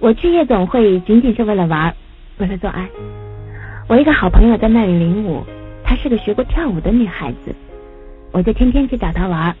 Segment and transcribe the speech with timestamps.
[0.00, 1.94] 我去夜总会仅仅是为了玩，
[2.38, 2.88] 为了做爱。
[3.86, 5.44] 我一个好朋友在那里领舞，
[5.84, 7.54] 她是个学过跳舞的女孩子，
[8.32, 9.54] 我就天天去找她玩，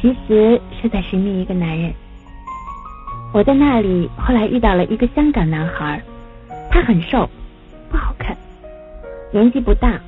[0.00, 1.92] 其实是在寻觅一个男人。
[3.32, 6.02] 我在那里后来遇到了一个香港男孩，
[6.70, 7.30] 他很瘦，
[7.88, 8.36] 不好看，
[9.30, 10.00] 年纪不大，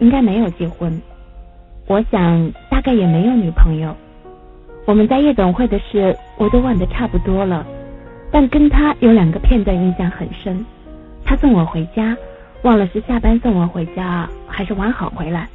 [0.00, 1.00] 应该没有结婚，
[1.86, 3.94] 我想大概也没有女朋友。
[4.86, 7.64] 我们在夜总会的事我都忘得差不多了，
[8.34, 10.66] 但跟他有两个片段印象很深。
[11.24, 12.16] 他送我回家，
[12.62, 15.48] 忘了是下班送我回家还是玩好回来。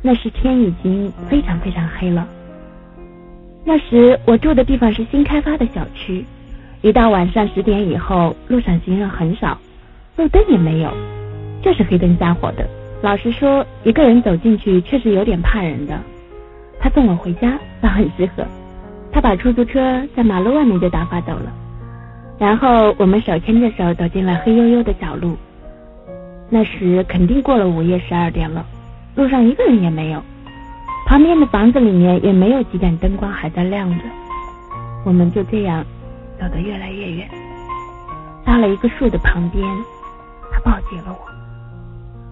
[0.00, 2.26] 那时天已经非常非常黑了。
[3.66, 6.24] 那时我住的地方是新开发的小区，
[6.80, 9.58] 一到晚上十点以后，路上行人很少，
[10.16, 10.90] 路灯也没有，
[11.60, 12.66] 就是黑灯瞎火的。
[13.02, 16.00] 老实说，一个人走进去确实有点怕人的。
[16.80, 18.42] 他送我回家倒很适合。
[19.12, 21.52] 他把出租车在马路外面就打发走了，
[22.38, 25.36] 然后我们手牵着手走进了黑黝黝的小路。
[26.50, 28.66] 那时肯定过了午夜十二点了，
[29.14, 30.22] 路上一个人也没有，
[31.06, 34.04] 旁边的房子里面也没有几盏灯光还在亮着。
[35.04, 35.84] 我们就这样
[36.38, 37.28] 走得越来越远，
[38.44, 39.64] 到了一个树的旁边，
[40.52, 41.18] 他抱紧了我。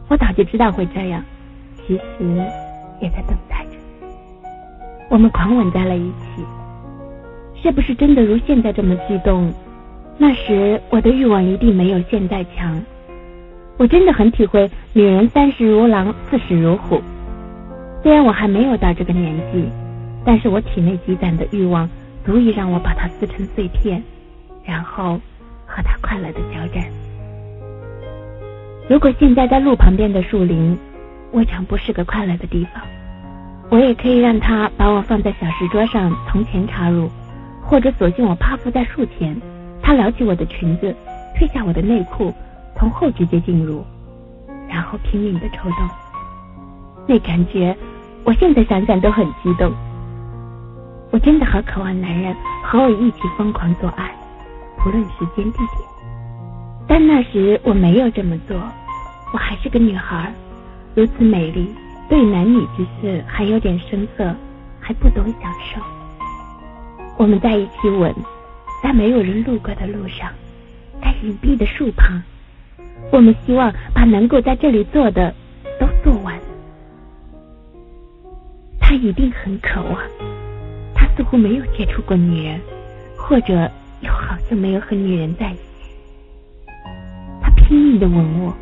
[0.09, 1.25] 我早就知道会这样，
[1.77, 2.25] 其实
[3.01, 3.71] 也在等待着。
[5.09, 6.45] 我们狂吻在了一起。
[7.63, 9.53] 是不是真的如现在这么激动？
[10.23, 12.79] 那时我的欲望一定没有现在强。
[13.79, 17.01] 我真的很体会“女人三十如狼，四十如虎”。
[18.05, 19.65] 虽然我还没有到这个年纪，
[20.23, 21.89] 但是我体内积攒的欲望
[22.23, 24.03] 足以让我把它撕成碎片，
[24.63, 25.19] 然后
[25.65, 26.85] 和他快乐的交战。
[28.91, 30.79] 如果现在在路旁边的树林，
[31.33, 32.83] 未尝不是个快乐的地方。
[33.71, 37.09] 我也可以让他把我放在小石桌上，从前插入。
[37.63, 39.35] 或者索性我趴伏在树前，
[39.91, 40.95] 他撩起我的裙子，
[41.37, 42.33] 褪下我的内裤，
[42.79, 43.85] 从后直接进入，
[44.69, 45.89] 然后拼命的抽动，
[47.09, 47.77] 那感觉，
[48.23, 49.73] 我现在想想都很激动。
[51.11, 54.15] 我真的好渴望男人和我一起疯狂做爱，
[54.79, 55.69] 不论时间地点。
[56.87, 58.57] 但那时我没有这么做，
[59.33, 60.33] 我还是个女孩，
[60.95, 61.69] 如此美丽，
[62.09, 64.33] 对男女之事还有点生涩，
[64.79, 65.83] 还不懂享受。
[67.17, 68.15] 我们在一起吻，
[68.83, 70.31] 在没有人路过的路上，
[71.01, 72.23] 在隐蔽的树旁。
[73.13, 75.35] 我们希望把能够在这里做的
[75.79, 76.39] 都做完。
[78.79, 79.99] 他一定很渴望，
[80.95, 82.61] 他似乎没有接触过女人，
[83.17, 83.71] 或者
[84.01, 85.63] 又好像没有和女人在一起。
[87.43, 88.57] 他拼命的吻我，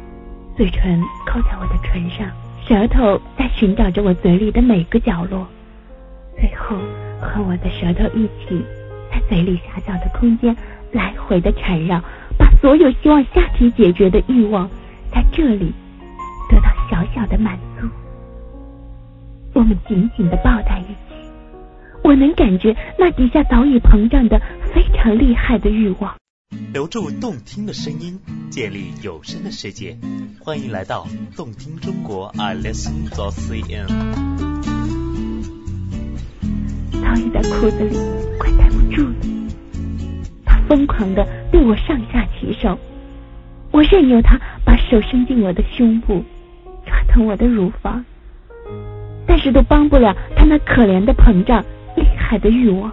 [0.57, 2.31] 嘴唇扣在我的唇上，
[2.67, 5.47] 舌头在寻找着我嘴里的每个角落，
[6.37, 6.77] 最后。
[7.21, 8.65] 和我的舌头一起，
[9.19, 10.57] 在嘴里狭小的空间
[10.93, 12.01] 来回的缠绕，
[12.39, 14.71] 把所有希望下体解决的欲望
[15.13, 15.73] 在这里
[16.49, 17.89] 得到小小的满足。
[19.55, 21.17] 我们紧紧的抱在一起，
[22.05, 24.41] 我能感觉那底下早已膨胀的
[24.73, 26.15] 非常厉害的欲望。
[26.73, 29.99] 留住动听的声音，建立有声的世界，
[30.41, 33.89] 欢迎来到动听中国，I listen to CN。
[37.03, 37.97] 早已在裤子里
[38.99, 39.15] 住了，
[40.45, 42.77] 他疯狂的对我上下其手，
[43.71, 46.25] 我任由他把手伸进我的胸部，
[46.85, 48.05] 抓疼我的乳房，
[49.25, 51.65] 但是都帮不了他那可怜的膨胀、
[51.95, 52.91] 厉害的欲望。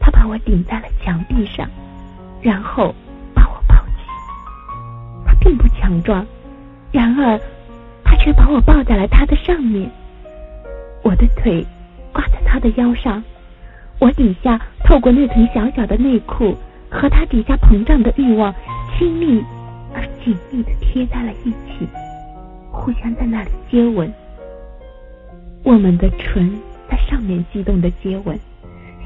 [0.00, 1.68] 他把我顶在了墙壁上，
[2.42, 2.92] 然后
[3.32, 4.02] 把我抱起。
[5.24, 6.26] 他并不强壮，
[6.90, 7.38] 然而
[8.02, 9.88] 他却把我抱在了他的上面，
[11.04, 11.64] 我的腿。
[12.12, 13.22] 挂在他的腰上，
[13.98, 16.54] 我底下透过那层小小的内裤，
[16.90, 18.54] 和他底下膨胀的欲望
[18.96, 19.42] 亲密
[19.94, 21.88] 而紧密的贴在了一起，
[22.70, 24.12] 互相在那里接吻。
[25.64, 26.50] 我们的唇
[26.90, 28.38] 在上面激动的接吻，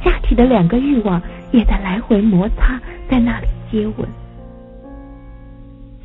[0.05, 4.09] 下体的两个欲望也在来回摩擦，在那里接吻。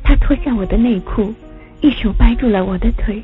[0.02, 1.34] 他脱下我的内裤，
[1.80, 3.22] 一手掰住了我的腿，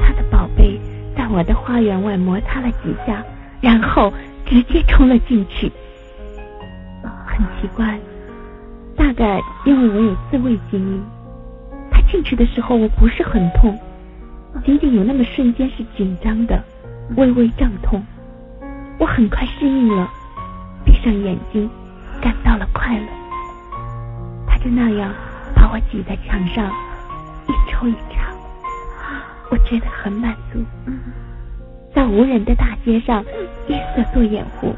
[0.00, 0.78] 他的宝贝。
[1.16, 3.22] 在我的花园外摩擦了几下，
[3.60, 4.10] 然后
[4.46, 5.70] 直接冲了进去。
[7.26, 7.98] 很奇怪，
[8.96, 11.00] 大概因为我有自慰经历，
[11.90, 13.78] 他进去的时候我不是很痛，
[14.64, 16.62] 仅仅有那么瞬间是紧张的，
[17.16, 18.04] 微微胀痛。
[18.98, 20.10] 我很快适应了，
[20.84, 21.70] 闭上眼睛，
[22.20, 23.06] 感到了快乐。
[24.46, 25.10] 他就那样
[25.54, 26.70] 把我挤在墙上，
[27.46, 28.30] 一抽一插。
[29.50, 30.62] 我觉得很满足，
[31.94, 33.24] 在无人的大街上，
[33.68, 34.74] 夜色做掩护，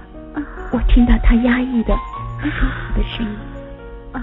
[0.72, 1.94] 我听到他压抑的、
[2.42, 4.22] 舒服的声音。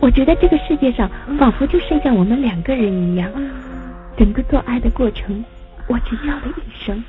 [0.00, 3.30] 我觉得这个世界上仿佛就剩下我们两个人一样。
[4.16, 5.44] 整个做爱的过程，
[5.88, 7.02] 我只叫了一声，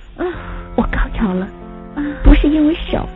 [0.76, 1.48] 我高潮了，
[2.24, 3.08] 不是因为手，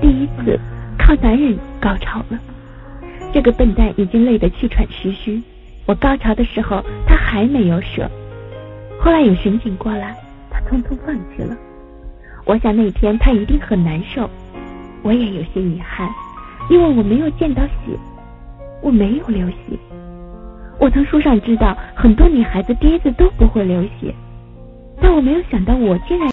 [0.00, 0.58] 第一次
[0.98, 2.38] 靠男人高潮了。
[3.32, 5.40] 这个笨蛋已经累得气喘吁吁，
[5.86, 8.10] 我高潮的时候他还没有射。
[8.98, 10.16] 后来有巡警过来，
[10.68, 11.56] 通通放弃了。
[12.44, 14.30] 我想那天他一定很难受，
[15.02, 16.08] 我也有些遗憾，
[16.70, 17.98] 因为我没有见到血，
[18.80, 19.76] 我没有流血。
[20.78, 24.14] 我从书上知道，很多女孩子第一次都不会流血，
[25.00, 26.24] 但我没有想到我竟然。